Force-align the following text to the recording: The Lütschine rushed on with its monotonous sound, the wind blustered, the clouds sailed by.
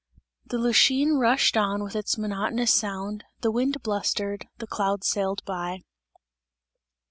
The 0.47 0.57
Lütschine 0.57 1.19
rushed 1.19 1.55
on 1.55 1.83
with 1.83 1.95
its 1.95 2.17
monotonous 2.17 2.73
sound, 2.73 3.23
the 3.41 3.51
wind 3.51 3.83
blustered, 3.83 4.47
the 4.57 4.65
clouds 4.65 5.05
sailed 5.07 5.45
by. 5.45 5.83